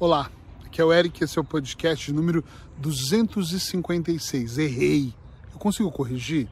Olá, 0.00 0.30
aqui 0.64 0.80
é 0.80 0.84
o 0.84 0.90
Eric, 0.94 1.22
esse 1.22 1.38
é 1.38 1.42
o 1.42 1.44
podcast 1.44 2.10
número 2.10 2.42
256. 2.78 4.56
Errei. 4.56 5.14
Eu 5.52 5.58
consigo 5.58 5.92
corrigir? 5.92 6.48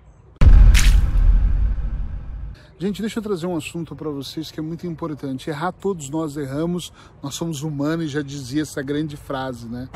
Gente, 2.78 3.00
deixa 3.00 3.20
eu 3.20 3.22
trazer 3.22 3.46
um 3.46 3.56
assunto 3.56 3.96
para 3.96 4.10
vocês 4.10 4.50
que 4.50 4.60
é 4.60 4.62
muito 4.62 4.86
importante. 4.86 5.48
Errar, 5.48 5.72
todos 5.72 6.10
nós 6.10 6.36
erramos, 6.36 6.92
nós 7.22 7.36
somos 7.36 7.62
humanos 7.62 8.04
e 8.04 8.08
já 8.08 8.20
dizia 8.20 8.60
essa 8.60 8.82
grande 8.82 9.16
frase, 9.16 9.66
né? 9.66 9.88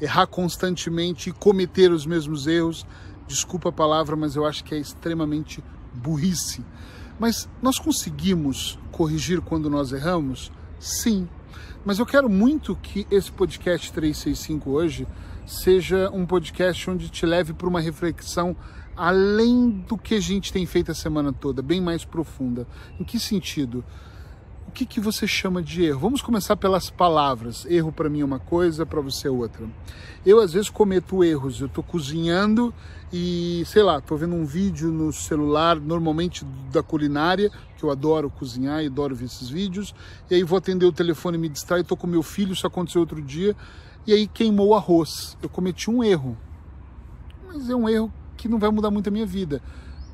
Errar 0.00 0.26
constantemente 0.26 1.30
e 1.30 1.32
cometer 1.32 1.92
os 1.92 2.04
mesmos 2.04 2.48
erros, 2.48 2.84
desculpa 3.28 3.68
a 3.68 3.72
palavra, 3.72 4.16
mas 4.16 4.34
eu 4.34 4.44
acho 4.44 4.64
que 4.64 4.74
é 4.74 4.78
extremamente 4.78 5.62
burrice. 5.94 6.64
Mas 7.20 7.48
nós 7.62 7.78
conseguimos 7.78 8.76
corrigir 8.90 9.40
quando 9.42 9.70
nós 9.70 9.92
erramos? 9.92 10.50
Sim. 10.80 11.28
Mas 11.84 11.98
eu 11.98 12.06
quero 12.06 12.28
muito 12.28 12.76
que 12.76 13.06
esse 13.10 13.30
podcast 13.30 13.92
365 13.92 14.70
hoje 14.70 15.06
seja 15.46 16.10
um 16.12 16.26
podcast 16.26 16.90
onde 16.90 17.08
te 17.08 17.24
leve 17.24 17.52
para 17.52 17.68
uma 17.68 17.80
reflexão 17.80 18.56
além 18.96 19.70
do 19.70 19.98
que 19.98 20.14
a 20.14 20.20
gente 20.20 20.52
tem 20.52 20.64
feito 20.64 20.90
a 20.90 20.94
semana 20.94 21.32
toda, 21.32 21.60
bem 21.62 21.80
mais 21.80 22.04
profunda. 22.04 22.66
Em 22.98 23.04
que 23.04 23.18
sentido? 23.18 23.84
Que, 24.76 24.84
que 24.84 25.00
você 25.00 25.26
chama 25.26 25.62
de 25.62 25.86
erro? 25.86 26.00
Vamos 26.00 26.20
começar 26.20 26.54
pelas 26.54 26.90
palavras. 26.90 27.64
Erro 27.64 27.90
para 27.90 28.10
mim 28.10 28.20
é 28.20 28.24
uma 28.26 28.38
coisa, 28.38 28.84
para 28.84 29.00
você 29.00 29.26
é 29.26 29.30
outra. 29.30 29.66
Eu 30.24 30.38
às 30.38 30.52
vezes 30.52 30.68
cometo 30.68 31.24
erros. 31.24 31.62
Eu 31.62 31.66
estou 31.66 31.82
cozinhando 31.82 32.74
e, 33.10 33.64
sei 33.64 33.82
lá, 33.82 33.96
estou 33.96 34.18
vendo 34.18 34.34
um 34.34 34.44
vídeo 34.44 34.92
no 34.92 35.10
celular, 35.14 35.80
normalmente 35.80 36.44
da 36.70 36.82
culinária, 36.82 37.50
que 37.78 37.84
eu 37.84 37.90
adoro 37.90 38.28
cozinhar 38.28 38.82
e 38.82 38.88
adoro 38.88 39.16
ver 39.16 39.24
esses 39.24 39.48
vídeos. 39.48 39.94
E 40.30 40.34
aí 40.34 40.42
vou 40.42 40.58
atender 40.58 40.84
o 40.84 40.92
telefone, 40.92 41.38
me 41.38 41.48
distrai, 41.48 41.80
estou 41.80 41.96
com 41.96 42.06
meu 42.06 42.22
filho, 42.22 42.52
isso 42.52 42.66
aconteceu 42.66 43.00
outro 43.00 43.22
dia. 43.22 43.56
E 44.06 44.12
aí 44.12 44.26
queimou 44.26 44.68
o 44.68 44.74
arroz. 44.74 45.38
Eu 45.42 45.48
cometi 45.48 45.90
um 45.90 46.04
erro. 46.04 46.36
Mas 47.46 47.70
é 47.70 47.74
um 47.74 47.88
erro 47.88 48.12
que 48.36 48.46
não 48.46 48.58
vai 48.58 48.70
mudar 48.70 48.90
muito 48.90 49.08
a 49.08 49.10
minha 49.10 49.24
vida. 49.24 49.62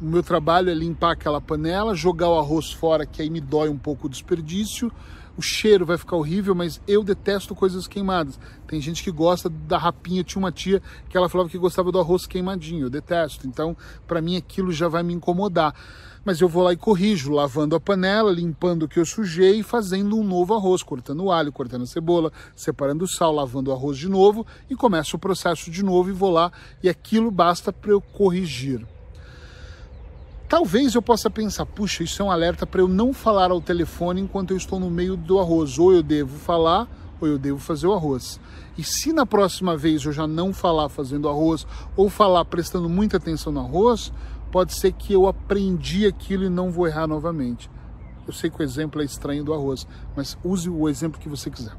O 0.03 0.05
meu 0.05 0.21
trabalho 0.21 0.69
é 0.69 0.75
limpar 0.75 1.13
aquela 1.13 1.41
panela, 1.41 1.95
jogar 1.95 2.29
o 2.29 2.37
arroz 2.37 2.73
fora, 2.73 3.07
que 3.07 3.23
aí 3.23 3.31
me 3.31 3.41
dói 3.41 3.69
um 3.69 3.79
pouco 3.79 4.09
o 4.09 4.11
desperdício. 4.11 4.91
O 5.37 5.41
cheiro 5.41 5.87
vai 5.87 5.97
ficar 5.97 6.17
horrível, 6.17 6.57
mas 6.57 6.81
eu 6.89 7.05
detesto 7.05 7.55
coisas 7.55 7.87
queimadas. 7.87 8.37
Tem 8.67 8.81
gente 8.81 9.01
que 9.01 9.13
gosta 9.13 9.49
da 9.49 9.79
rapinha. 9.79 10.25
Tinha 10.25 10.41
uma 10.41 10.51
tia 10.51 10.83
que 11.09 11.17
ela 11.17 11.29
falava 11.29 11.49
que 11.49 11.57
gostava 11.57 11.93
do 11.93 12.01
arroz 12.01 12.27
queimadinho. 12.27 12.87
Eu 12.87 12.91
detesto. 12.91 13.47
Então, 13.47 13.77
para 14.05 14.21
mim, 14.21 14.37
aquilo 14.37 14.73
já 14.73 14.89
vai 14.89 15.05
me 15.05 15.15
incomodar. 15.15 15.73
Mas 16.25 16.41
eu 16.41 16.49
vou 16.49 16.65
lá 16.65 16.73
e 16.73 16.77
corrijo, 16.77 17.31
lavando 17.31 17.77
a 17.77 17.81
panela, 17.81 18.33
limpando 18.33 18.83
o 18.83 18.89
que 18.89 18.99
eu 18.99 19.07
sujei 19.07 19.61
e 19.61 19.63
fazendo 19.63 20.19
um 20.19 20.25
novo 20.25 20.53
arroz, 20.53 20.83
cortando 20.83 21.23
o 21.23 21.31
alho, 21.31 21.53
cortando 21.53 21.83
a 21.83 21.87
cebola, 21.87 22.33
separando 22.57 23.05
o 23.05 23.09
sal, 23.09 23.33
lavando 23.33 23.71
o 23.71 23.73
arroz 23.73 23.97
de 23.97 24.09
novo 24.09 24.45
e 24.69 24.75
começo 24.75 25.15
o 25.15 25.21
processo 25.21 25.71
de 25.71 25.85
novo 25.85 26.11
e 26.11 26.13
vou 26.13 26.33
lá 26.33 26.51
e 26.83 26.89
aquilo 26.89 27.31
basta 27.31 27.73
para 27.73 27.93
eu 27.93 28.01
corrigir. 28.01 28.85
Talvez 30.53 30.95
eu 30.95 31.01
possa 31.01 31.31
pensar, 31.31 31.65
puxa, 31.65 32.05
isso 32.05 32.21
é 32.21 32.25
um 32.27 32.31
alerta 32.31 32.67
para 32.67 32.83
eu 32.83 32.87
não 32.87 33.15
falar 33.15 33.51
ao 33.51 33.59
telefone 33.59 34.21
enquanto 34.21 34.51
eu 34.51 34.57
estou 34.59 34.79
no 34.79 34.91
meio 34.91 35.17
do 35.17 35.41
arroz. 35.41 35.79
Ou 35.79 35.95
eu 35.95 36.03
devo 36.03 36.39
falar, 36.39 36.87
ou 37.19 37.27
eu 37.27 37.39
devo 37.39 37.59
fazer 37.59 37.87
o 37.87 37.95
arroz. 37.95 38.39
E 38.77 38.85
se 38.85 39.15
na 39.15 39.25
próxima 39.25 39.79
vez 39.79 40.05
eu 40.05 40.13
já 40.13 40.27
não 40.27 40.53
falar 40.53 40.91
fazendo 40.91 41.27
arroz, 41.27 41.67
ou 41.97 42.11
falar 42.11 42.45
prestando 42.45 42.87
muita 42.87 43.17
atenção 43.17 43.51
no 43.51 43.61
arroz, 43.61 44.13
pode 44.51 44.75
ser 44.75 44.93
que 44.93 45.15
eu 45.15 45.27
aprendi 45.27 46.07
aquilo 46.07 46.45
e 46.45 46.51
não 46.51 46.71
vou 46.71 46.87
errar 46.87 47.07
novamente. 47.07 47.71
Eu 48.27 48.35
sei 48.35 48.51
que 48.51 48.61
o 48.61 48.63
exemplo 48.63 49.01
é 49.01 49.07
estranho 49.07 49.43
do 49.43 49.55
arroz, 49.55 49.87
mas 50.15 50.37
use 50.45 50.69
o 50.69 50.87
exemplo 50.87 51.19
que 51.19 51.31
você 51.31 51.49
quiser. 51.49 51.73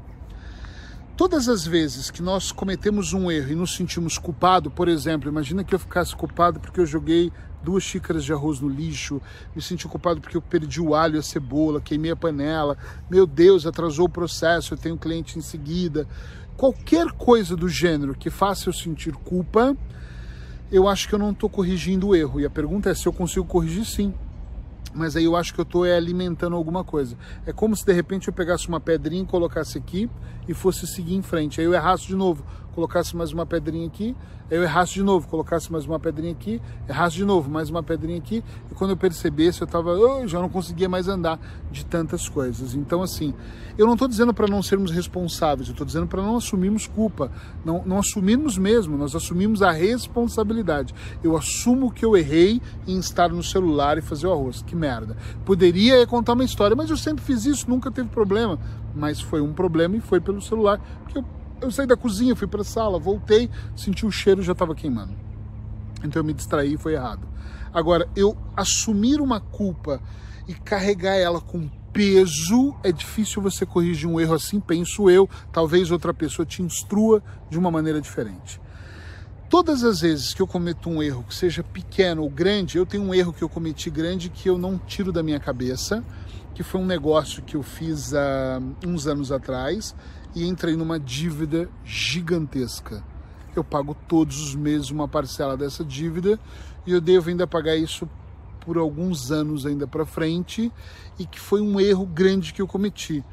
Todas 1.16 1.48
as 1.48 1.64
vezes 1.64 2.10
que 2.10 2.20
nós 2.20 2.50
cometemos 2.50 3.12
um 3.12 3.30
erro 3.30 3.52
e 3.52 3.54
nos 3.54 3.76
sentimos 3.76 4.18
culpado, 4.18 4.68
por 4.68 4.88
exemplo, 4.88 5.28
imagina 5.28 5.62
que 5.62 5.72
eu 5.72 5.78
ficasse 5.78 6.14
culpado 6.16 6.58
porque 6.58 6.80
eu 6.80 6.86
joguei 6.86 7.30
duas 7.62 7.84
xícaras 7.84 8.24
de 8.24 8.32
arroz 8.32 8.58
no 8.58 8.68
lixo, 8.68 9.22
me 9.54 9.62
senti 9.62 9.86
culpado 9.86 10.20
porque 10.20 10.36
eu 10.36 10.42
perdi 10.42 10.80
o 10.80 10.92
alho 10.92 11.14
e 11.14 11.18
a 11.20 11.22
cebola, 11.22 11.80
queimei 11.80 12.10
a 12.10 12.16
panela, 12.16 12.76
meu 13.08 13.28
Deus, 13.28 13.64
atrasou 13.64 14.06
o 14.06 14.08
processo, 14.08 14.74
eu 14.74 14.78
tenho 14.78 14.98
cliente 14.98 15.38
em 15.38 15.40
seguida. 15.40 16.04
Qualquer 16.56 17.12
coisa 17.12 17.54
do 17.54 17.68
gênero 17.68 18.16
que 18.16 18.28
faça 18.28 18.68
eu 18.68 18.72
sentir 18.72 19.12
culpa, 19.12 19.76
eu 20.70 20.88
acho 20.88 21.08
que 21.08 21.14
eu 21.14 21.18
não 21.18 21.30
estou 21.30 21.48
corrigindo 21.48 22.08
o 22.08 22.16
erro. 22.16 22.40
E 22.40 22.44
a 22.44 22.50
pergunta 22.50 22.90
é 22.90 22.94
se 22.94 23.06
eu 23.06 23.12
consigo 23.12 23.46
corrigir 23.46 23.84
sim 23.84 24.12
mas 24.94 25.16
aí 25.16 25.24
eu 25.24 25.36
acho 25.36 25.52
que 25.52 25.60
eu 25.60 25.64
estou 25.64 25.84
é, 25.84 25.96
alimentando 25.96 26.56
alguma 26.56 26.84
coisa. 26.84 27.16
É 27.44 27.52
como 27.52 27.76
se 27.76 27.84
de 27.84 27.92
repente 27.92 28.28
eu 28.28 28.34
pegasse 28.34 28.68
uma 28.68 28.80
pedrinha 28.80 29.22
e 29.22 29.26
colocasse 29.26 29.76
aqui 29.76 30.08
e 30.48 30.54
fosse 30.54 30.86
seguir 30.86 31.14
em 31.14 31.22
frente. 31.22 31.60
Aí 31.60 31.66
eu 31.66 31.74
errasse 31.74 32.06
de 32.06 32.14
novo, 32.14 32.44
colocasse 32.74 33.16
mais 33.16 33.32
uma 33.32 33.46
pedrinha 33.46 33.86
aqui, 33.86 34.16
eu 34.50 34.62
errasse 34.62 34.94
de 34.94 35.02
novo, 35.02 35.26
colocasse 35.28 35.72
mais 35.72 35.86
uma 35.86 35.98
pedrinha 35.98 36.32
aqui, 36.32 36.60
errasse 36.88 37.16
de 37.16 37.24
novo, 37.24 37.50
mais 37.50 37.70
uma 37.70 37.82
pedrinha 37.82 38.18
aqui, 38.18 38.44
e 38.70 38.74
quando 38.74 38.90
eu 38.90 38.96
percebesse, 38.96 39.62
eu 39.62 39.66
tava, 39.66 39.92
oh, 39.92 40.26
já 40.26 40.38
não 40.38 40.48
conseguia 40.48 40.88
mais 40.88 41.08
andar 41.08 41.38
de 41.70 41.84
tantas 41.84 42.28
coisas. 42.28 42.74
Então, 42.74 43.02
assim, 43.02 43.32
eu 43.78 43.86
não 43.86 43.94
estou 43.94 44.06
dizendo 44.06 44.34
para 44.34 44.46
não 44.46 44.62
sermos 44.62 44.90
responsáveis, 44.90 45.68
eu 45.68 45.72
estou 45.72 45.86
dizendo 45.86 46.06
para 46.06 46.20
não 46.20 46.36
assumirmos 46.36 46.86
culpa, 46.86 47.30
não, 47.64 47.82
não 47.86 47.98
assumirmos 47.98 48.58
mesmo, 48.58 48.98
nós 48.98 49.14
assumimos 49.14 49.62
a 49.62 49.70
responsabilidade. 49.70 50.94
Eu 51.22 51.36
assumo 51.36 51.90
que 51.90 52.04
eu 52.04 52.16
errei 52.16 52.60
em 52.86 52.98
estar 52.98 53.30
no 53.30 53.42
celular 53.42 53.98
e 53.98 54.02
fazer 54.02 54.26
o 54.26 54.32
arroz. 54.32 54.62
Que 54.62 54.76
merda. 54.76 55.16
Poderia 55.44 56.06
contar 56.06 56.34
uma 56.34 56.44
história, 56.44 56.76
mas 56.76 56.90
eu 56.90 56.96
sempre 56.96 57.24
fiz 57.24 57.46
isso, 57.46 57.68
nunca 57.68 57.90
teve 57.90 58.08
problema. 58.08 58.58
Mas 58.94 59.20
foi 59.20 59.40
um 59.40 59.52
problema 59.52 59.96
e 59.96 60.00
foi 60.00 60.20
pelo 60.20 60.40
celular, 60.40 60.80
porque 61.02 61.18
eu 61.18 61.24
eu 61.60 61.70
saí 61.70 61.86
da 61.86 61.96
cozinha, 61.96 62.36
fui 62.36 62.46
para 62.46 62.60
a 62.60 62.64
sala, 62.64 62.98
voltei, 62.98 63.50
senti 63.76 64.04
o 64.06 64.10
cheiro 64.10 64.42
já 64.42 64.52
estava 64.52 64.74
queimando. 64.74 65.14
Então 66.04 66.20
eu 66.20 66.24
me 66.24 66.32
distraí 66.32 66.76
foi 66.76 66.94
errado. 66.94 67.26
Agora, 67.72 68.08
eu 68.14 68.36
assumir 68.56 69.20
uma 69.20 69.40
culpa 69.40 70.00
e 70.46 70.54
carregar 70.54 71.14
ela 71.14 71.40
com 71.40 71.68
peso, 71.92 72.74
é 72.82 72.92
difícil 72.92 73.40
você 73.40 73.64
corrigir 73.64 74.08
um 74.08 74.20
erro 74.20 74.34
assim, 74.34 74.60
penso 74.60 75.08
eu. 75.08 75.28
Talvez 75.52 75.90
outra 75.90 76.12
pessoa 76.12 76.44
te 76.44 76.62
instrua 76.62 77.22
de 77.48 77.58
uma 77.58 77.70
maneira 77.70 78.00
diferente. 78.00 78.60
Todas 79.48 79.84
as 79.84 80.00
vezes 80.00 80.34
que 80.34 80.42
eu 80.42 80.46
cometo 80.46 80.90
um 80.90 81.02
erro, 81.02 81.24
que 81.28 81.34
seja 81.34 81.62
pequeno 81.62 82.22
ou 82.22 82.30
grande, 82.30 82.76
eu 82.76 82.84
tenho 82.84 83.04
um 83.04 83.14
erro 83.14 83.32
que 83.32 83.42
eu 83.42 83.48
cometi 83.48 83.88
grande 83.88 84.28
que 84.28 84.48
eu 84.48 84.58
não 84.58 84.76
tiro 84.76 85.12
da 85.12 85.22
minha 85.22 85.38
cabeça, 85.38 86.04
que 86.54 86.62
foi 86.62 86.80
um 86.80 86.86
negócio 86.86 87.42
que 87.42 87.56
eu 87.56 87.62
fiz 87.62 88.12
há 88.14 88.60
uns 88.84 89.06
anos 89.06 89.30
atrás 89.30 89.94
e 90.34 90.46
entrei 90.46 90.76
numa 90.76 90.98
dívida 90.98 91.68
gigantesca. 91.84 93.04
Eu 93.54 93.62
pago 93.62 93.94
todos 94.08 94.40
os 94.40 94.54
meses 94.54 94.90
uma 94.90 95.06
parcela 95.06 95.56
dessa 95.56 95.84
dívida 95.84 96.40
e 96.86 96.90
eu 96.90 97.00
devo 97.00 97.30
ainda 97.30 97.46
pagar 97.46 97.76
isso 97.76 98.08
por 98.60 98.76
alguns 98.78 99.30
anos 99.30 99.64
ainda 99.64 99.86
para 99.86 100.04
frente 100.04 100.72
e 101.18 101.26
que 101.26 101.38
foi 101.38 101.60
um 101.60 101.78
erro 101.78 102.06
grande 102.06 102.52
que 102.52 102.60
eu 102.60 102.66
cometi. 102.66 103.24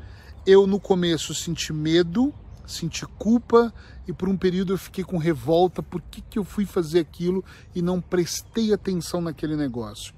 Eu 0.45 0.67
no 0.67 0.79
começo 0.79 1.34
senti 1.34 1.73
medo, 1.73 2.34
senti 2.67 3.06
culpa 3.17 3.73
e 4.07 4.13
por 4.13 4.29
um 4.29 4.38
período 4.38 4.73
eu 4.73 4.78
fiquei 4.78 5.03
com 5.03 5.17
revolta 5.17 5.81
por 5.81 6.01
que, 6.01 6.22
que 6.22 6.38
eu 6.38 6.44
fui 6.44 6.66
fazer 6.66 7.00
aquilo 7.00 7.44
e 7.73 7.81
não 7.81 8.00
prestei 8.00 8.73
atenção 8.73 9.22
naquele 9.22 9.56
negócio. 9.56 10.13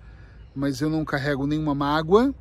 Mas 0.55 0.81
eu 0.81 0.89
não 0.89 1.05
carrego 1.05 1.47
nenhuma 1.47 1.73
mágoa, 1.73 2.33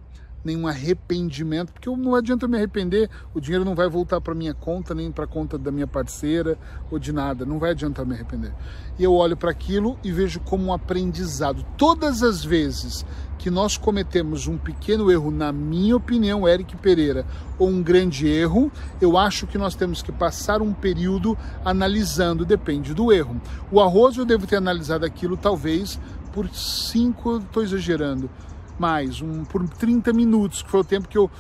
nenhum 0.45 0.67
arrependimento, 0.67 1.73
porque 1.73 1.89
não 1.91 2.15
adianta 2.15 2.49
me 2.49 2.57
arrepender, 2.57 3.09
o 3.35 3.41
dinheiro 3.41 3.65
não 3.65 3.75
vai 3.75 3.89
voltar 3.89 4.21
para 4.21 4.35
minha 4.35 4.55
conta, 4.55 4.95
nem 4.95 5.11
para 5.11 5.25
a 5.25 5.29
conta 5.29 5.57
da 5.59 5.71
minha 5.71 5.87
parceira 5.87 6.59
ou 6.91 6.99
de 6.99 7.13
nada, 7.13 7.45
não 7.45 7.59
vai 7.59 7.71
adiantar 7.71 8.05
me 8.05 8.15
arrepender. 8.15 8.53
E 8.99 9.05
eu 9.05 9.15
olho 9.15 9.37
para 9.37 9.51
aquilo 9.51 9.99
e 10.03 10.11
vejo 10.11 10.41
como 10.41 10.67
um 10.67 10.73
aprendizado. 10.73 11.65
Todas 11.77 12.23
as 12.23 12.45
vezes 12.45 13.05
que 13.39 13.51
nós 13.51 13.77
cometemos 13.77 14.47
um 14.47 14.57
pequeno 14.57 15.11
erro, 15.11 15.31
na 15.33 15.51
minha 15.51 15.97
opinião, 15.97 16.47
Eric 16.47 16.77
Pereira, 16.77 17.27
ou 17.59 17.69
um 17.69 17.83
grande 17.83 18.29
erro, 18.29 18.71
eu 19.01 19.19
acho 19.19 19.49
que 19.49 19.59
nós 19.59 19.75
temos 19.75 20.01
que 20.01 20.13
passar 20.13 20.63
um 20.63 20.73
período 20.73 21.37
analisando, 21.65 22.45
depende 22.45 22.95
do 22.95 23.13
erro. 23.13 23.41
O 23.71 23.81
arroz 23.81 24.17
eu 24.17 24.25
devo 24.25 24.47
ter 24.47 24.57
analisado 24.57 25.05
aquilo 25.05 25.37
talvez 25.37 25.99
por 26.33 26.49
cinco, 26.51 27.39
estou 27.39 27.63
exagerando, 27.63 28.31
mais, 28.79 29.21
um, 29.21 29.45
por 29.45 29.69
30 29.69 30.13
minutos, 30.13 30.63
que 30.63 30.71
foi 30.71 30.81
o 30.81 30.85
tempo 30.85 31.09
que 31.09 31.19
eu 31.19 31.31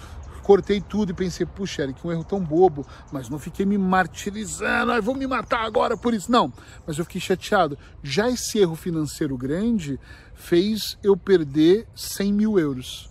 cortei 0.42 0.80
tudo 0.80 1.10
e 1.10 1.14
pensei, 1.14 1.46
puxa, 1.46 1.82
Eric, 1.82 2.04
um 2.06 2.10
erro 2.10 2.24
tão 2.24 2.40
bobo, 2.40 2.86
mas 3.12 3.28
não 3.28 3.38
fiquei 3.38 3.64
me 3.64 3.78
martirizando, 3.78 5.00
vou 5.00 5.14
me 5.14 5.26
matar 5.26 5.64
agora 5.64 5.96
por 5.96 6.12
isso. 6.12 6.30
Não, 6.30 6.52
mas 6.86 6.98
eu 6.98 7.04
fiquei 7.04 7.20
chateado. 7.20 7.78
Já 8.02 8.28
esse 8.28 8.58
erro 8.58 8.74
financeiro 8.74 9.36
grande 9.36 9.98
fez 10.34 10.98
eu 11.02 11.16
perder 11.16 11.86
100 11.94 12.32
mil 12.32 12.58
euros. 12.58 13.08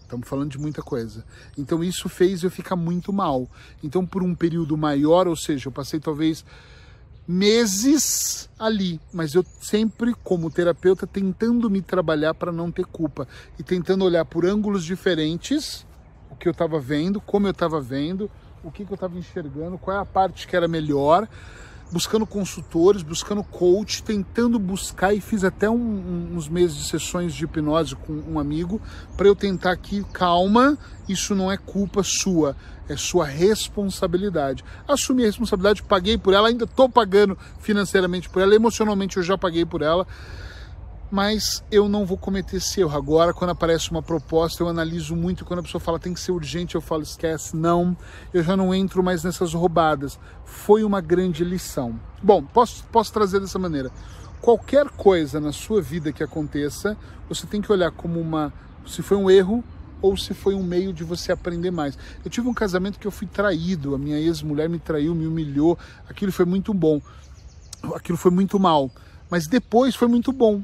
Estamos 0.00 0.28
falando 0.28 0.50
de 0.50 0.58
muita 0.58 0.82
coisa. 0.82 1.24
Então 1.56 1.82
isso 1.82 2.08
fez 2.08 2.42
eu 2.42 2.50
ficar 2.50 2.76
muito 2.76 3.12
mal. 3.12 3.48
Então 3.82 4.04
por 4.04 4.22
um 4.22 4.34
período 4.34 4.76
maior, 4.76 5.26
ou 5.26 5.36
seja, 5.36 5.68
eu 5.68 5.72
passei 5.72 6.00
talvez 6.00 6.44
meses 7.26 8.50
ali, 8.58 9.00
mas 9.12 9.34
eu 9.34 9.44
sempre, 9.60 10.14
como 10.22 10.50
terapeuta, 10.50 11.06
tentando 11.06 11.70
me 11.70 11.80
trabalhar 11.80 12.34
para 12.34 12.52
não 12.52 12.70
ter 12.70 12.84
culpa 12.84 13.26
e 13.58 13.62
tentando 13.62 14.04
olhar 14.04 14.24
por 14.24 14.44
ângulos 14.44 14.84
diferentes 14.84 15.86
o 16.30 16.36
que 16.36 16.48
eu 16.48 16.52
estava 16.52 16.80
vendo, 16.80 17.20
como 17.20 17.46
eu 17.46 17.52
estava 17.52 17.80
vendo, 17.80 18.30
o 18.64 18.70
que, 18.70 18.84
que 18.84 18.92
eu 18.92 18.96
estava 18.96 19.18
enxergando, 19.18 19.78
qual 19.78 19.96
é 19.96 20.00
a 20.00 20.04
parte 20.04 20.46
que 20.46 20.56
era 20.56 20.66
melhor, 20.66 21.28
buscando 21.92 22.26
consultores, 22.26 23.02
buscando 23.02 23.44
coach, 23.44 24.02
tentando 24.02 24.58
buscar 24.58 25.12
e 25.12 25.20
fiz 25.20 25.44
até 25.44 25.68
um, 25.68 25.76
um, 25.76 26.36
uns 26.36 26.48
meses 26.48 26.76
de 26.76 26.84
sessões 26.84 27.34
de 27.34 27.44
hipnose 27.44 27.94
com 27.94 28.14
um 28.26 28.38
amigo 28.38 28.80
para 29.16 29.28
eu 29.28 29.36
tentar 29.36 29.72
aqui, 29.72 30.02
calma, 30.10 30.78
isso 31.06 31.34
não 31.34 31.52
é 31.52 31.58
culpa 31.58 32.02
sua, 32.02 32.56
é 32.88 32.96
sua 32.96 33.26
responsabilidade. 33.26 34.64
Assumi 34.88 35.24
a 35.24 35.26
responsabilidade, 35.26 35.82
paguei 35.82 36.16
por 36.16 36.32
ela, 36.32 36.48
ainda 36.48 36.64
estou 36.64 36.88
pagando 36.88 37.36
financeiramente 37.60 38.30
por 38.30 38.40
ela, 38.40 38.54
emocionalmente 38.54 39.18
eu 39.18 39.22
já 39.22 39.36
paguei 39.36 39.66
por 39.66 39.82
ela 39.82 40.06
mas 41.12 41.62
eu 41.70 41.90
não 41.90 42.06
vou 42.06 42.16
cometer 42.16 42.56
esse 42.56 42.80
erro. 42.80 42.96
Agora, 42.96 43.34
quando 43.34 43.50
aparece 43.50 43.90
uma 43.90 44.02
proposta, 44.02 44.62
eu 44.62 44.68
analiso 44.68 45.14
muito. 45.14 45.44
Quando 45.44 45.58
a 45.58 45.62
pessoa 45.62 45.78
fala 45.78 45.98
tem 45.98 46.14
que 46.14 46.20
ser 46.20 46.32
urgente, 46.32 46.74
eu 46.74 46.80
falo 46.80 47.02
esquece, 47.02 47.54
não. 47.54 47.94
Eu 48.32 48.42
já 48.42 48.56
não 48.56 48.74
entro 48.74 49.02
mais 49.02 49.22
nessas 49.22 49.52
roubadas. 49.52 50.18
Foi 50.46 50.82
uma 50.82 51.02
grande 51.02 51.44
lição. 51.44 52.00
Bom, 52.22 52.42
posso, 52.42 52.82
posso 52.84 53.12
trazer 53.12 53.40
dessa 53.40 53.58
maneira. 53.58 53.90
Qualquer 54.40 54.88
coisa 54.88 55.38
na 55.38 55.52
sua 55.52 55.82
vida 55.82 56.14
que 56.14 56.24
aconteça, 56.24 56.96
você 57.28 57.46
tem 57.46 57.60
que 57.60 57.70
olhar 57.70 57.90
como 57.90 58.18
uma. 58.18 58.50
se 58.86 59.02
foi 59.02 59.18
um 59.18 59.30
erro 59.30 59.62
ou 60.00 60.16
se 60.16 60.32
foi 60.32 60.54
um 60.54 60.62
meio 60.62 60.94
de 60.94 61.04
você 61.04 61.30
aprender 61.30 61.70
mais. 61.70 61.98
Eu 62.24 62.30
tive 62.30 62.48
um 62.48 62.54
casamento 62.54 62.98
que 62.98 63.06
eu 63.06 63.12
fui 63.12 63.26
traído, 63.26 63.94
a 63.94 63.98
minha 63.98 64.18
ex-mulher 64.18 64.66
me 64.66 64.78
traiu, 64.78 65.14
me 65.14 65.26
humilhou. 65.26 65.78
Aquilo 66.08 66.32
foi 66.32 66.46
muito 66.46 66.72
bom. 66.72 67.02
Aquilo 67.94 68.16
foi 68.16 68.30
muito 68.30 68.58
mal. 68.58 68.90
Mas 69.30 69.46
depois 69.46 69.94
foi 69.94 70.08
muito 70.08 70.32
bom 70.32 70.62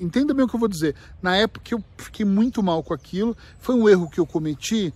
entenda 0.00 0.34
bem 0.34 0.44
o 0.44 0.48
que 0.48 0.54
eu 0.54 0.60
vou 0.60 0.68
dizer. 0.68 0.94
Na 1.22 1.36
época 1.36 1.74
eu 1.74 1.82
fiquei 1.96 2.24
muito 2.24 2.62
mal 2.62 2.82
com 2.82 2.94
aquilo, 2.94 3.36
foi 3.58 3.74
um 3.74 3.88
erro 3.88 4.10
que 4.10 4.20
eu 4.20 4.26
cometi. 4.26 4.92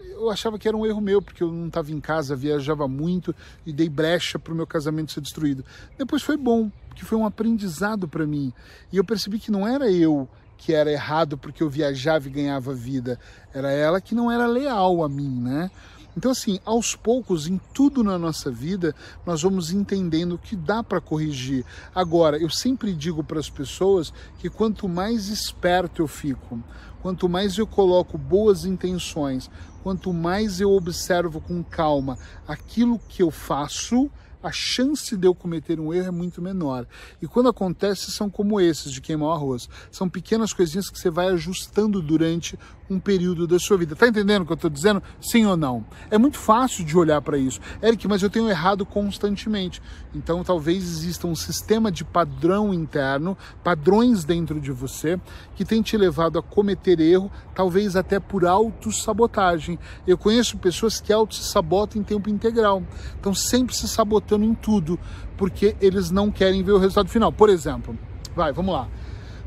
Eu 0.00 0.30
achava 0.30 0.58
que 0.58 0.66
era 0.66 0.76
um 0.76 0.84
erro 0.84 1.00
meu, 1.00 1.22
porque 1.22 1.42
eu 1.42 1.52
não 1.52 1.68
estava 1.68 1.92
em 1.92 2.00
casa, 2.00 2.34
viajava 2.34 2.88
muito 2.88 3.34
e 3.64 3.72
dei 3.72 3.88
brecha 3.88 4.38
para 4.38 4.52
o 4.52 4.56
meu 4.56 4.66
casamento 4.66 5.12
ser 5.12 5.20
destruído. 5.20 5.64
Depois 5.96 6.22
foi 6.22 6.36
bom, 6.36 6.70
porque 6.88 7.04
foi 7.04 7.16
um 7.16 7.24
aprendizado 7.24 8.08
para 8.08 8.26
mim. 8.26 8.52
E 8.92 8.96
eu 8.96 9.04
percebi 9.04 9.38
que 9.38 9.50
não 9.50 9.66
era 9.66 9.90
eu 9.90 10.28
que 10.58 10.74
era 10.74 10.90
errado 10.90 11.38
porque 11.38 11.62
eu 11.62 11.70
viajava 11.70 12.26
e 12.26 12.32
ganhava 12.32 12.74
vida, 12.74 13.18
era 13.54 13.70
ela 13.70 14.00
que 14.00 14.14
não 14.14 14.30
era 14.30 14.44
leal 14.46 15.04
a 15.04 15.08
mim, 15.08 15.40
né? 15.40 15.70
Então, 16.18 16.32
assim, 16.32 16.58
aos 16.64 16.96
poucos, 16.96 17.46
em 17.46 17.60
tudo 17.72 18.02
na 18.02 18.18
nossa 18.18 18.50
vida, 18.50 18.92
nós 19.24 19.42
vamos 19.42 19.70
entendendo 19.70 20.36
que 20.36 20.56
dá 20.56 20.82
para 20.82 21.00
corrigir. 21.00 21.64
Agora, 21.94 22.36
eu 22.36 22.50
sempre 22.50 22.92
digo 22.92 23.22
para 23.22 23.38
as 23.38 23.48
pessoas 23.48 24.12
que 24.36 24.50
quanto 24.50 24.88
mais 24.88 25.28
esperto 25.28 26.02
eu 26.02 26.08
fico, 26.08 26.60
quanto 27.00 27.28
mais 27.28 27.56
eu 27.56 27.68
coloco 27.68 28.18
boas 28.18 28.64
intenções, 28.64 29.48
quanto 29.84 30.12
mais 30.12 30.60
eu 30.60 30.72
observo 30.72 31.40
com 31.40 31.62
calma 31.62 32.18
aquilo 32.48 32.98
que 33.08 33.22
eu 33.22 33.30
faço, 33.30 34.10
a 34.42 34.50
chance 34.52 35.16
de 35.16 35.26
eu 35.26 35.34
cometer 35.34 35.80
um 35.80 35.92
erro 35.92 36.08
é 36.08 36.10
muito 36.10 36.40
menor. 36.40 36.86
E 37.20 37.26
quando 37.26 37.48
acontece, 37.48 38.10
são 38.10 38.30
como 38.30 38.60
esses 38.60 38.92
de 38.92 39.00
queimar 39.00 39.28
o 39.28 39.32
arroz. 39.32 39.68
São 39.90 40.08
pequenas 40.08 40.52
coisinhas 40.52 40.88
que 40.88 40.98
você 40.98 41.10
vai 41.10 41.28
ajustando 41.28 42.00
durante 42.00 42.58
um 42.90 42.98
período 42.98 43.46
da 43.46 43.58
sua 43.58 43.76
vida. 43.76 43.94
Tá 43.94 44.08
entendendo 44.08 44.42
o 44.42 44.46
que 44.46 44.52
eu 44.52 44.56
estou 44.56 44.70
dizendo? 44.70 45.02
Sim 45.20 45.44
ou 45.44 45.56
não? 45.56 45.84
É 46.10 46.16
muito 46.16 46.38
fácil 46.38 46.84
de 46.84 46.96
olhar 46.96 47.20
para 47.20 47.36
isso. 47.36 47.60
Eric, 47.82 48.06
mas 48.08 48.22
eu 48.22 48.30
tenho 48.30 48.48
errado 48.48 48.86
constantemente. 48.86 49.82
Então 50.14 50.42
talvez 50.42 50.82
exista 50.82 51.26
um 51.26 51.34
sistema 51.34 51.92
de 51.92 52.04
padrão 52.04 52.72
interno, 52.72 53.36
padrões 53.62 54.24
dentro 54.24 54.60
de 54.60 54.72
você, 54.72 55.20
que 55.54 55.64
tem 55.64 55.82
te 55.82 55.96
levado 55.96 56.38
a 56.38 56.42
cometer 56.42 57.00
erro, 57.00 57.30
talvez 57.54 57.96
até 57.96 58.18
por 58.18 58.46
autossabotagem. 58.46 59.78
Eu 60.06 60.16
conheço 60.16 60.56
pessoas 60.58 61.00
que 61.00 61.12
auto-sabotam 61.12 62.00
em 62.00 62.04
tempo 62.04 62.30
integral. 62.30 62.82
Estão 63.14 63.34
sempre 63.34 63.74
se 63.74 63.86
em 64.36 64.54
tudo, 64.54 64.98
porque 65.36 65.76
eles 65.80 66.10
não 66.10 66.30
querem 66.30 66.62
ver 66.62 66.72
o 66.72 66.78
resultado 66.78 67.08
final. 67.08 67.32
Por 67.32 67.48
exemplo, 67.48 67.96
vai, 68.34 68.52
vamos 68.52 68.74
lá. 68.74 68.88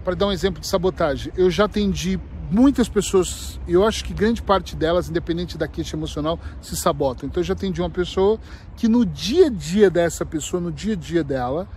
Para 0.04 0.16
dar 0.16 0.28
um 0.28 0.32
exemplo 0.32 0.60
de 0.60 0.68
sabotagem, 0.68 1.32
eu 1.38 1.52
já 1.52 1.66
atendi 1.66 2.20
muitas 2.52 2.90
pessoas, 2.90 3.60
eu 3.68 3.86
acho 3.86 4.04
que 4.04 4.14
grande 4.14 4.42
parte 4.42 4.76
delas, 4.76 5.10
independente 5.10 5.58
da 5.58 5.68
queixa 5.68 5.96
emocional, 5.96 6.40
se 6.62 6.76
sabotam. 6.76 7.28
Então 7.30 7.42
eu 7.42 7.46
já 7.46 7.54
atendi 7.54 7.82
uma 7.82 7.90
pessoa 7.90 8.40
que 8.76 8.88
no 8.88 9.06
dia 9.06 9.48
a 9.48 9.50
dia 9.50 9.90
dessa 9.90 10.26
pessoa, 10.26 10.62
no 10.62 10.72
dia 10.72 10.94
a 10.94 10.98
dia 10.98 11.24
dela, 11.24 11.68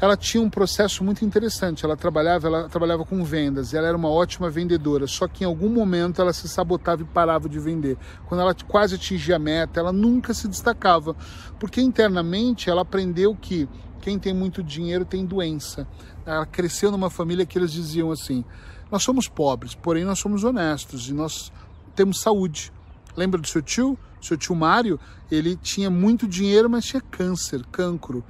ela 0.00 0.16
tinha 0.16 0.42
um 0.42 0.50
processo 0.50 1.02
muito 1.02 1.24
interessante. 1.24 1.84
Ela 1.84 1.96
trabalhava, 1.96 2.46
ela 2.46 2.68
trabalhava 2.68 3.04
com 3.04 3.24
vendas, 3.24 3.72
ela 3.72 3.88
era 3.88 3.96
uma 3.96 4.10
ótima 4.10 4.50
vendedora, 4.50 5.06
só 5.06 5.26
que 5.26 5.44
em 5.44 5.46
algum 5.46 5.68
momento 5.68 6.20
ela 6.20 6.32
se 6.32 6.48
sabotava 6.48 7.02
e 7.02 7.04
parava 7.04 7.48
de 7.48 7.58
vender. 7.58 7.96
Quando 8.26 8.40
ela 8.40 8.54
quase 8.54 8.94
atingia 8.94 9.36
a 9.36 9.38
meta, 9.38 9.80
ela 9.80 9.92
nunca 9.92 10.34
se 10.34 10.48
destacava, 10.48 11.16
porque 11.58 11.80
internamente 11.80 12.68
ela 12.68 12.82
aprendeu 12.82 13.34
que 13.34 13.68
quem 14.00 14.18
tem 14.18 14.34
muito 14.34 14.62
dinheiro 14.62 15.04
tem 15.04 15.24
doença. 15.24 15.86
Ela 16.24 16.46
cresceu 16.46 16.90
numa 16.90 17.10
família 17.10 17.46
que 17.46 17.58
eles 17.58 17.72
diziam 17.72 18.10
assim: 18.10 18.44
nós 18.90 19.02
somos 19.02 19.28
pobres, 19.28 19.74
porém 19.74 20.04
nós 20.04 20.18
somos 20.18 20.44
honestos 20.44 21.08
e 21.08 21.14
nós 21.14 21.50
temos 21.94 22.20
saúde. 22.20 22.72
Lembra 23.16 23.40
do 23.40 23.48
seu 23.48 23.62
tio? 23.62 23.98
Seu 24.20 24.36
tio 24.36 24.54
Mário, 24.54 24.98
ele 25.30 25.56
tinha 25.56 25.88
muito 25.88 26.26
dinheiro, 26.26 26.68
mas 26.68 26.84
tinha 26.84 27.00
câncer, 27.00 27.64
cancro. 27.70 28.24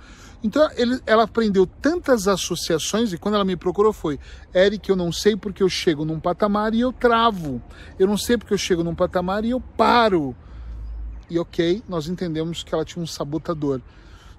Então 0.47 0.71
ele, 0.77 1.01
ela 1.07 1.25
aprendeu 1.25 1.67
tantas 1.67 2.29
associações 2.29 3.13
e 3.13 3.19
quando 3.19 3.35
ela 3.35 3.45
me 3.45 3.57
procurou 3.57 3.93
foi: 3.93 4.17
Eric, 4.55 4.89
eu 4.89 4.95
não 4.95 5.11
sei 5.11 5.35
porque 5.35 5.61
eu 5.61 5.69
chego 5.69 6.05
num 6.05 6.21
patamar 6.21 6.73
e 6.73 6.79
eu 6.79 6.93
travo. 6.93 7.61
Eu 7.99 8.07
não 8.07 8.17
sei 8.17 8.39
porque 8.39 8.55
eu 8.55 8.59
chego 8.59 8.85
num 8.85 8.95
patamar 8.95 9.45
e 9.45 9.51
eu 9.51 9.61
paro. 9.61 10.37
E 11.29 11.37
ok, 11.37 11.83
nós 11.89 12.07
entendemos 12.07 12.63
que 12.63 12.73
ela 12.73 12.85
tinha 12.85 13.03
um 13.03 13.07
sabotador. 13.09 13.81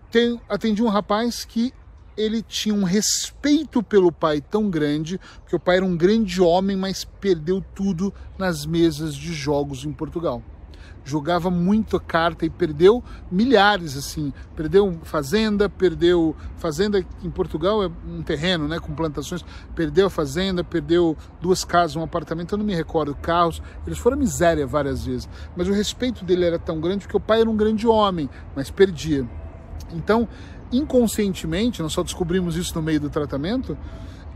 Tem, 0.10 0.40
atendi 0.48 0.82
um 0.82 0.88
rapaz 0.88 1.44
que 1.44 1.74
ele 2.16 2.42
tinha 2.42 2.74
um 2.74 2.86
respeito 2.86 3.84
pelo 3.84 4.10
pai 4.10 4.40
tão 4.40 4.70
grande, 4.70 5.20
porque 5.42 5.58
o 5.58 5.60
pai 5.60 5.76
era 5.76 5.86
um 5.86 5.98
grande 5.98 6.42
homem, 6.42 6.78
mas 6.78 7.04
perdeu 7.04 7.62
tudo 7.76 8.14
nas 8.38 8.66
mesas 8.66 9.14
de 9.14 9.34
jogos 9.34 9.84
em 9.84 9.92
Portugal. 9.92 10.42
Jogava 11.04 11.50
muito 11.50 12.00
carta 12.00 12.46
e 12.46 12.50
perdeu 12.50 13.04
milhares, 13.32 13.96
assim. 13.96 14.34
Perdeu 14.56 14.98
fazenda, 15.04 15.70
perdeu. 15.70 16.36
Fazenda 16.58 17.04
em 17.24 17.30
Portugal 17.30 17.84
é 17.84 17.90
um 18.08 18.22
terreno, 18.22 18.68
né? 18.68 18.80
Com 18.80 18.94
plantações. 18.94 19.44
Perdeu 19.74 20.08
a 20.08 20.10
fazenda, 20.10 20.64
perdeu 20.64 21.16
duas 21.42 21.64
casas, 21.64 21.96
um 21.96 22.04
apartamento, 22.04 22.54
eu 22.54 22.58
não 22.58 22.66
me 22.66 22.76
recordo, 22.76 23.16
carros. 23.16 23.62
Eles 23.86 23.98
foram 23.98 24.18
miséria 24.18 24.68
várias 24.68 25.06
vezes. 25.06 25.30
Mas 25.56 25.68
o 25.68 25.72
respeito 25.72 26.26
dele 26.26 26.46
era 26.46 26.60
tão 26.60 26.80
grande 26.82 27.06
porque 27.06 27.18
o 27.18 27.22
pai 27.22 27.42
era 27.42 27.50
um 27.50 27.56
grande 27.56 27.88
homem, 27.88 28.30
mas 28.56 28.70
perdia. 28.70 29.26
Então, 29.94 30.28
inconscientemente, 30.72 31.82
nós 31.82 31.94
só 31.94 32.04
descobrimos 32.04 32.56
isso 32.56 32.76
no 32.76 32.82
meio 32.82 33.00
do 33.00 33.10
tratamento, 33.10 33.78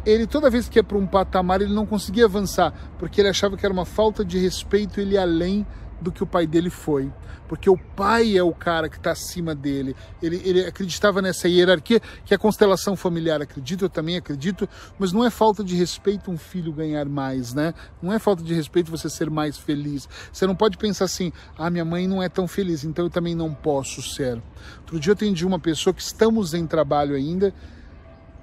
ele 0.05 0.25
toda 0.25 0.50
vez 0.50 0.67
que 0.67 0.79
ia 0.79 0.84
para 0.84 0.98
um 0.98 1.05
patamar 1.05 1.62
ele 1.62 1.74
não 1.74 1.86
conseguia 1.86 2.25
avançar, 2.25 2.74
porque 2.98 3.22
ele 3.22 3.29
achava 3.29 3.55
que 3.55 3.65
era 3.65 3.74
uma 3.74 3.86
falta 3.86 4.25
de 4.25 4.38
respeito 4.38 5.00
ele 5.00 5.17
além 5.17 5.65
do 6.01 6.12
que 6.12 6.24
o 6.24 6.27
pai 6.27 6.48
dele 6.48 6.70
foi. 6.70 7.12
Porque 7.48 7.70
o 7.70 7.77
pai 7.77 8.38
é 8.38 8.43
o 8.43 8.53
cara 8.53 8.89
que 8.89 8.96
está 8.96 9.12
acima 9.12 9.53
dele. 9.53 9.96
Ele, 10.22 10.41
ele 10.46 10.65
acreditava 10.65 11.22
nessa 11.22 11.50
hierarquia, 11.50 12.01
que 12.24 12.34
a 12.34 12.38
constelação 12.38 12.96
familiar 12.96 13.41
acredita, 13.41 13.86
eu 13.86 13.89
também 13.89 14.15
acredito, 14.15 14.67
mas 14.98 15.12
não 15.12 15.25
é 15.25 15.29
falta 15.29 15.63
de 15.63 15.75
respeito 15.75 16.31
um 16.31 16.38
filho 16.38 16.72
ganhar 16.72 17.05
mais, 17.08 17.53
né? 17.53 17.74
Não 18.01 18.12
é 18.12 18.20
falta 18.20 18.41
de 18.41 18.53
respeito 18.53 18.89
você 18.89 19.10
ser 19.10 19.29
mais 19.29 19.58
feliz. 19.58 20.08
Você 20.31 20.48
não 20.48 20.55
pode 20.55 20.77
pensar 20.77 21.05
assim, 21.05 21.31
ah, 21.58 21.70
minha 21.70 21.86
mãe 21.86 22.08
não 22.08 22.24
é 22.24 22.29
tão 22.29 22.48
feliz, 22.48 22.86
então 22.86 23.05
eu 23.05 23.10
também 23.10 23.36
não 23.36 23.53
posso 23.53 24.01
ser. 24.01 24.41
Outro 24.79 25.00
dia 25.00 25.12
eu 25.12 25.13
atendi 25.13 25.46
uma 25.46 25.60
pessoa 25.60 25.93
que 25.93 26.01
estamos 26.01 26.53
em 26.53 26.65
trabalho 26.65 27.15
ainda, 27.15 27.53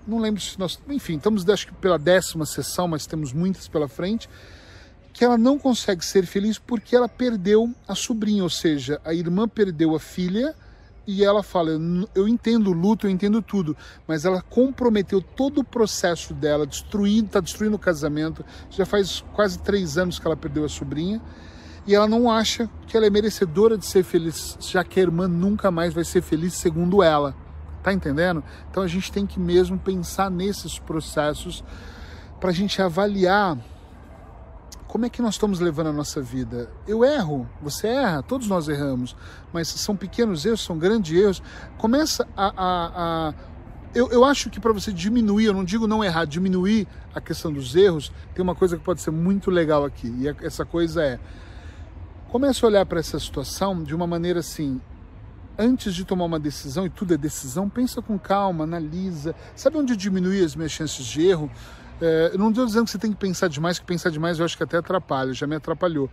não 0.07 0.19
lembro 0.19 0.41
se 0.41 0.59
nós, 0.59 0.81
enfim, 0.89 1.17
estamos 1.17 1.49
acho 1.49 1.67
que 1.67 1.75
pela 1.75 1.99
décima 1.99 2.47
sessão, 2.47 2.89
mas 2.89 3.07
temos 3.07 3.33
muitas 3.33 3.69
pela 3.69 3.89
frente 3.89 4.29
que 5.13 5.25
ela 5.25 5.37
não 5.37 5.59
consegue 5.59 6.05
ser 6.05 6.27
feliz 6.27 6.59
porque 6.59 6.95
ela 6.95 7.09
perdeu 7.09 7.75
a 7.87 7.95
sobrinha, 7.95 8.43
ou 8.43 8.51
seja, 8.51 9.01
a 9.05 9.13
irmã 9.13 9.49
perdeu 9.49 9.95
a 9.95 10.01
filha 10.01 10.55
e 11.07 11.25
ela 11.25 11.43
fala: 11.43 11.71
Eu 12.15 12.29
entendo 12.29 12.69
o 12.69 12.73
luto, 12.73 13.07
eu 13.07 13.11
entendo 13.11 13.41
tudo, 13.41 13.75
mas 14.07 14.27
ela 14.27 14.43
comprometeu 14.43 15.23
todo 15.23 15.63
o 15.63 15.65
processo 15.65 16.35
dela, 16.35 16.67
destruindo, 16.67 17.27
está 17.27 17.41
destruindo 17.41 17.77
o 17.77 17.79
casamento. 17.79 18.45
Já 18.71 18.85
faz 18.85 19.25
quase 19.33 19.59
três 19.59 19.97
anos 19.97 20.19
que 20.19 20.27
ela 20.27 20.37
perdeu 20.37 20.65
a 20.65 20.69
sobrinha 20.69 21.21
e 21.87 21.95
ela 21.95 22.07
não 22.07 22.31
acha 22.31 22.69
que 22.87 22.95
ela 22.95 23.07
é 23.07 23.11
merecedora 23.11 23.79
de 23.79 23.87
ser 23.87 24.05
feliz, 24.05 24.59
já 24.61 24.85
que 24.85 25.01
a 25.01 25.03
irmã 25.03 25.27
nunca 25.27 25.71
mais 25.71 25.95
vai 25.95 26.05
ser 26.05 26.21
feliz, 26.21 26.53
segundo 26.53 27.03
ela. 27.03 27.35
Tá 27.83 27.91
entendendo? 27.91 28.45
Então 28.71 28.83
a 28.83 28.87
gente 28.87 29.11
tem 29.11 29.25
que 29.25 29.41
mesmo 29.41 29.79
pensar 29.79 30.31
nesses 30.31 30.79
processos 30.79 31.65
para 32.39 32.51
a 32.51 32.53
gente 32.53 32.83
avaliar 32.83 33.57
como 34.89 35.07
é 35.07 35.09
que 35.11 35.23
nós 35.23 35.35
estamos 35.35 35.61
levando 35.61 35.89
a 35.89 35.93
nossa 35.93 36.21
vida? 36.21 36.71
Eu 36.87 37.05
erro, 37.05 37.49
você 37.63 37.87
erra, 37.87 38.23
todos 38.23 38.49
nós 38.49 38.69
erramos, 38.69 39.15
mas 39.53 39.69
são 39.69 39.95
pequenos 39.95 40.45
erros, 40.45 40.65
são 40.65 40.77
grandes 40.77 41.17
erros. 41.17 41.43
Começa 41.77 42.27
a. 42.37 42.47
a, 42.47 43.29
a 43.29 43.35
eu, 43.95 44.11
eu 44.11 44.25
acho 44.25 44.51
que 44.51 44.61
para 44.61 44.73
você 44.73 44.93
diminuir, 44.93 45.47
eu 45.47 45.55
não 45.55 45.65
digo 45.65 45.87
não 45.87 46.05
errar, 46.05 46.25
diminuir 46.27 46.87
a 47.15 47.21
questão 47.21 47.53
dos 47.53 47.75
erros, 47.75 48.13
tem 48.35 48.43
uma 48.43 48.55
coisa 48.55 48.77
que 48.77 48.83
pode 48.83 49.01
ser 49.01 49.11
muito 49.11 49.51
legal 49.51 49.85
aqui, 49.85 50.09
e 50.09 50.29
essa 50.45 50.65
coisa 50.65 51.03
é 51.03 51.19
Comece 52.29 52.63
a 52.63 52.69
olhar 52.69 52.85
para 52.85 53.01
essa 53.01 53.19
situação 53.19 53.83
de 53.83 53.95
uma 53.95 54.07
maneira 54.07 54.41
assim, 54.41 54.79
antes 55.59 55.95
de 55.95 56.05
tomar 56.05 56.27
uma 56.27 56.39
decisão, 56.39 56.85
e 56.85 56.91
tudo 56.91 57.15
é 57.15 57.17
decisão, 57.17 57.71
pensa 57.71 58.03
com 58.03 58.19
calma, 58.19 58.65
analisa. 58.65 59.35
Sabe 59.57 59.79
onde 59.79 59.97
diminuir 59.97 60.45
as 60.45 60.55
minhas 60.55 60.71
chances 60.71 61.07
de 61.07 61.27
erro? 61.27 61.51
É, 62.01 62.37
não 62.37 62.51
estou 62.51 62.65
dizendo 62.65 62.85
que 62.85 62.91
você 62.91 62.99
tem 62.99 63.13
que 63.13 63.19
pensar 63.19 63.49
demais, 63.49 63.79
que 63.79 63.85
pensar 63.85 64.11
demais 64.11 64.39
eu 64.39 64.45
acho 64.45 64.57
que 64.57 64.63
até 64.63 64.77
atrapalha, 64.77 65.33
já 65.33 65.47
me 65.47 65.57
atrapalhou. 65.57 66.11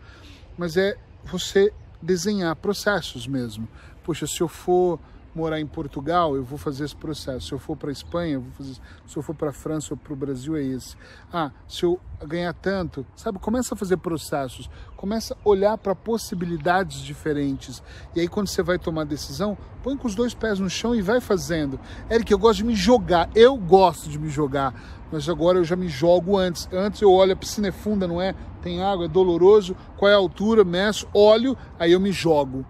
Mas 0.58 0.78
é 0.78 0.98
você 1.24 1.72
desenhar 2.02 2.56
processos 2.56 3.28
mesmo. 3.28 3.68
Poxa, 4.04 4.28
se 4.28 4.42
eu 4.42 4.48
for 4.48 5.00
morar 5.36 5.60
em 5.60 5.68
Portugal, 5.68 6.36
eu 6.36 6.44
vou 6.44 6.58
fazer 6.58 6.86
esse 6.86 6.96
processo. 6.96 7.48
Se 7.48 7.54
eu 7.54 7.60
for 7.60 7.76
para 7.76 7.92
Espanha, 7.92 8.36
eu 8.36 8.42
vou 8.42 8.52
fazer. 8.54 8.76
Se 9.06 9.18
eu 9.18 9.22
for 9.22 9.36
para 9.36 9.52
França 9.52 9.94
ou 9.94 9.98
para 9.98 10.14
o 10.14 10.16
Brasil, 10.16 10.56
é 10.56 10.64
esse. 10.64 10.96
Ah, 11.32 11.52
se 11.68 11.84
eu 11.84 12.00
ganhar 12.26 12.54
tanto, 12.54 13.06
sabe? 13.16 13.38
Começa 13.38 13.76
a 13.76 13.78
fazer 13.78 13.98
processos, 13.98 14.70
começa 14.96 15.34
a 15.34 15.38
olhar 15.50 15.78
para 15.78 15.94
possibilidades 15.94 17.00
diferentes. 17.00 17.84
E 18.16 18.22
aí, 18.22 18.28
quando 18.28 18.48
você 18.48 18.64
vai 18.64 18.80
tomar 18.80 19.04
decisão, 19.04 19.58
põe 19.84 19.98
com 19.98 20.08
os 20.08 20.16
dois 20.16 20.34
pés 20.34 20.60
no 20.60 20.70
chão 20.70 20.96
e 20.96 21.02
vai 21.02 21.20
fazendo. 21.20 21.80
Eric, 22.10 22.32
eu 22.32 22.40
gosto 22.40 22.60
de 22.60 22.64
me 22.64 22.76
jogar. 22.76 23.30
Eu 23.36 23.58
gosto 23.58 24.10
de 24.10 24.18
me 24.18 24.30
jogar. 24.30 24.74
Mas 25.12 25.28
agora 25.28 25.58
eu 25.58 25.64
já 25.64 25.76
me 25.76 25.90
jogo 25.90 26.38
antes. 26.38 26.68
Antes 26.72 27.02
eu 27.02 27.12
olho, 27.12 27.34
a 27.34 27.36
piscina 27.36 27.68
é 27.68 27.72
funda, 27.72 28.08
não 28.08 28.22
é? 28.22 28.34
Tem 28.62 28.82
água, 28.82 29.06
é 29.06 29.08
doloroso. 29.10 29.76
Qual 29.98 30.10
é 30.10 30.14
a 30.14 30.18
altura? 30.18 30.64
Meço, 30.64 31.08
olho, 31.14 31.58
aí 31.78 31.92
eu 31.92 32.00
me 32.00 32.12
jogo 32.12 32.66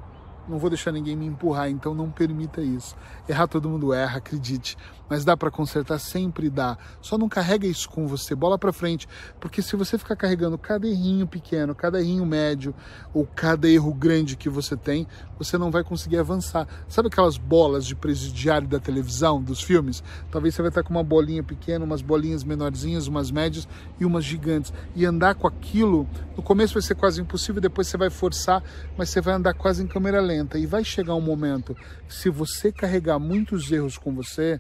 não 0.48 0.60
vou 0.60 0.70
deixar 0.70 0.92
ninguém 0.92 1.16
me 1.16 1.26
empurrar, 1.26 1.70
então 1.70 1.94
não 1.94 2.10
permita 2.10 2.62
isso. 2.62 2.96
Errar 3.28 3.48
todo 3.48 3.70
mundo 3.70 3.94
erra, 3.94 4.18
acredite, 4.18 4.78
mas 5.10 5.26
dá 5.26 5.36
para 5.36 5.50
consertar, 5.50 6.00
sempre 6.00 6.50
dá. 6.50 6.78
Só 7.02 7.18
não 7.18 7.28
carrega 7.28 7.66
isso 7.66 7.90
com 7.90 8.08
você, 8.08 8.36
bola 8.36 8.58
para 8.58 8.72
frente, 8.72 9.08
porque 9.40 9.62
se 9.62 9.76
você 9.76 9.98
ficar 9.98 10.16
carregando 10.16 10.58
cada 10.58 10.88
errinho 10.88 11.26
pequeno, 11.26 11.74
cada 11.74 12.00
errinho 12.00 12.26
médio 12.26 12.74
ou 13.14 13.26
cada 13.26 13.68
erro 13.68 13.94
grande 13.94 14.36
que 14.36 14.50
você 14.50 14.78
tem, 14.78 15.08
você 15.38 15.58
não 15.58 15.72
vai 15.72 15.84
conseguir 15.84 16.18
avançar. 16.18 16.68
Sabe 16.88 17.08
aquelas 17.08 17.38
bolas 17.38 17.86
de 17.86 17.96
presidiário 17.96 18.68
da 18.68 18.80
televisão, 18.80 19.42
dos 19.42 19.62
filmes? 19.62 20.04
Talvez 20.32 20.54
você 20.54 20.62
vai 20.62 20.70
estar 20.70 20.84
com 20.84 20.92
uma 20.92 21.04
bolinha 21.04 21.44
pequena, 21.44 21.84
umas 21.84 22.02
bolinhas 22.02 22.44
menorzinhas, 22.44 23.08
umas 23.08 23.32
médias 23.32 23.68
e 24.00 24.06
umas 24.06 24.24
gigantes. 24.24 24.72
E 24.96 25.06
andar 25.06 25.36
com 25.36 25.48
aquilo, 25.48 26.08
no 26.38 26.44
começo 26.44 26.74
vai 26.74 26.84
ser 26.84 26.96
quase 26.96 27.22
impossível, 27.22 27.62
depois 27.62 27.88
você 27.88 27.98
vai 27.98 28.10
forçar, 28.10 28.64
mas 28.98 29.10
você 29.10 29.20
vai 29.22 29.34
andar 29.34 29.54
quase 29.54 29.84
em 29.84 29.88
câmera 29.88 30.22
lenta 30.22 30.35
lenta 30.36 30.58
e 30.58 30.66
vai 30.66 30.84
chegar 30.84 31.16
um 31.16 31.22
momento 31.22 31.76
se 32.10 32.30
você 32.30 32.72
carregar 32.72 33.20
muitos 33.20 33.72
erros 33.72 33.98
com 33.98 34.14
você, 34.14 34.60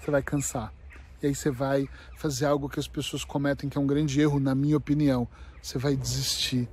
você 0.00 0.10
vai 0.10 0.22
cansar. 0.22 0.72
E 1.22 1.26
aí 1.26 1.34
você 1.34 1.50
vai 1.50 1.86
fazer 2.16 2.46
algo 2.46 2.68
que 2.68 2.80
as 2.80 2.88
pessoas 2.88 3.24
cometem 3.24 3.68
que 3.68 3.76
é 3.76 3.80
um 3.80 3.86
grande 3.86 4.20
erro, 4.20 4.40
na 4.40 4.54
minha 4.54 4.76
opinião. 4.76 5.28
Você 5.60 5.78
vai 5.78 5.94
desistir. 5.94 6.68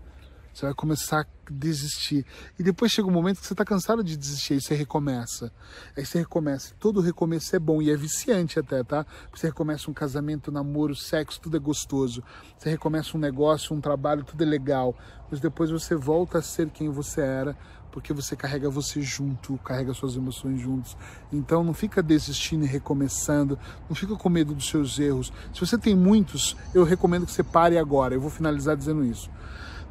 Você 0.58 0.66
vai 0.66 0.74
começar 0.74 1.22
a 1.22 1.52
desistir. 1.52 2.26
E 2.58 2.64
depois 2.64 2.92
chega 2.92 3.08
um 3.08 3.12
momento 3.12 3.40
que 3.40 3.46
você 3.46 3.54
está 3.54 3.64
cansado 3.64 4.04
de 4.04 4.18
desistir, 4.18 4.54
aí 4.54 4.62
você 4.62 4.74
recomeça. 4.74 5.52
Aí 5.96 6.04
você 6.04 6.18
recomeça. 6.18 6.74
Todo 6.80 7.00
recomeço 7.00 7.56
é 7.56 7.60
bom 7.60 7.80
e 7.80 7.92
é 7.92 7.96
viciante 7.96 8.58
até, 8.58 8.84
tá? 8.84 9.06
Você 9.32 9.46
recomeça 9.46 9.92
um 9.92 9.94
casamento, 9.94 10.50
um 10.50 10.54
namoro, 10.56 10.96
sexo, 10.96 11.40
tudo 11.40 11.58
é 11.58 11.60
gostoso. 11.60 12.24
Você 12.58 12.72
recomeça 12.72 13.16
um 13.16 13.20
negócio, 13.20 13.76
um 13.76 13.80
trabalho, 13.80 14.24
tudo 14.24 14.42
é 14.44 14.48
legal. 14.48 14.96
Mas 15.30 15.40
depois 15.40 15.70
você 15.70 15.94
volta 15.94 16.40
a 16.40 16.42
ser 16.42 16.72
quem 16.72 16.90
você 16.90 17.22
era, 17.22 17.56
porque 17.98 18.14
você 18.14 18.36
carrega 18.36 18.70
você 18.70 19.02
junto, 19.02 19.58
carrega 19.64 19.92
suas 19.92 20.16
emoções 20.16 20.62
juntos. 20.62 20.96
Então 21.34 21.64
não 21.64 21.74
fica 21.74 22.04
desistindo 22.04 22.64
e 22.64 22.68
recomeçando, 22.68 23.58
não 23.90 23.96
fica 23.96 24.16
com 24.16 24.30
medo 24.30 24.54
dos 24.54 24.70
seus 24.70 25.00
erros. 25.00 25.34
Se 25.52 25.60
você 25.60 25.80
tem 25.80 25.96
muitos, 25.96 26.56
eu 26.76 26.84
recomendo 26.84 27.26
que 27.26 27.32
você 27.32 27.42
pare 27.42 27.76
agora. 27.76 28.14
Eu 28.14 28.22
vou 28.22 28.30
finalizar 28.30 28.78
dizendo 28.78 29.04
isso 29.04 29.32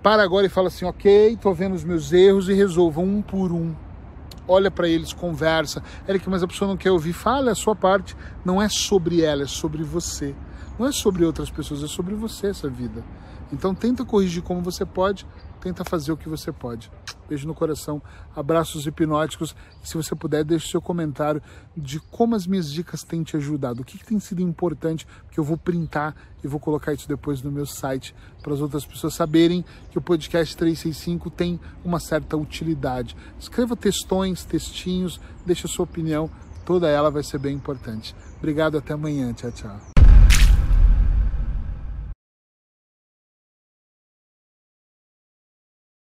para 0.05 0.23
agora 0.23 0.47
e 0.47 0.49
fala 0.49 0.69
assim: 0.69 0.85
ok, 0.85 1.33
estou 1.33 1.53
vendo 1.53 1.75
os 1.75 1.83
meus 1.83 2.13
erros 2.13 2.49
e 2.49 2.55
resolva 2.55 3.01
um 3.01 3.21
por 3.21 3.51
um. 3.51 3.75
Olha 4.47 4.71
para 4.71 4.89
eles, 4.89 5.13
conversa. 5.13 5.83
Eric, 6.09 6.31
mas 6.31 6.45
a 6.45 6.47
pessoa 6.47 6.69
não 6.69 6.77
quer 6.77 6.93
ouvir. 6.93 7.13
Fala 7.13 7.51
a 7.51 7.57
sua 7.57 7.75
parte. 7.75 8.17
Não 8.45 8.63
é 8.63 8.69
sobre 8.69 9.21
ela, 9.21 9.43
é 9.43 9.49
sobre 9.49 9.83
você. 9.83 10.33
Não 10.79 10.87
é 10.87 10.93
sobre 10.93 11.25
outras 11.25 11.51
pessoas, 11.51 11.83
é 11.83 11.89
sobre 11.89 12.15
você 12.15 12.47
essa 12.47 12.71
vida. 12.71 13.03
Então 13.53 13.75
tenta 13.75 14.05
corrigir 14.05 14.43
como 14.43 14.61
você 14.61 14.85
pode, 14.85 15.27
tenta 15.61 15.85
fazer 15.85 16.13
o 16.13 16.17
que 16.17 16.29
você 16.29 16.53
pode. 16.53 16.91
Beijo 17.29 17.47
no 17.47 17.55
coração, 17.55 18.01
abraços 18.35 18.87
hipnóticos. 18.87 19.55
Se 19.83 19.97
você 19.97 20.15
puder, 20.15 20.45
deixe 20.45 20.69
seu 20.69 20.81
comentário 20.81 21.43
de 21.77 21.99
como 21.99 22.37
as 22.37 22.47
minhas 22.47 22.71
dicas 22.73 23.03
têm 23.03 23.23
te 23.23 23.37
ajudado, 23.37 23.83
o 23.83 23.85
que, 23.85 23.99
que 23.99 24.07
tem 24.07 24.21
sido 24.21 24.41
importante, 24.41 25.07
que 25.31 25.41
eu 25.41 25.45
vou 25.45 25.57
printar 25.57 26.15
e 26.43 26.47
vou 26.47 26.61
colocar 26.61 26.93
isso 26.93 27.09
depois 27.09 27.43
no 27.43 27.51
meu 27.51 27.67
site 27.67 28.15
para 28.43 28.55
as 28.55 28.61
outras 28.61 28.87
pessoas 28.87 29.15
saberem 29.15 29.65
que 29.91 29.99
o 29.99 30.01
podcast 30.01 30.57
365 30.57 31.31
tem 31.31 31.59
uma 31.85 31.99
certa 31.99 32.37
utilidade. 32.37 33.17
Escreva 33.39 33.77
textões, 33.77 34.45
textinhos, 34.45 35.21
deixe 35.45 35.67
a 35.67 35.69
sua 35.69 35.85
opinião, 35.85 36.31
toda 36.65 36.89
ela 36.89 37.11
vai 37.11 37.25
ser 37.25 37.39
bem 37.39 37.57
importante. 37.57 38.15
Obrigado, 38.39 38.79
até 38.79 38.93
amanhã. 38.93 39.33
Tchau, 39.33 39.51
tchau. 39.51 39.96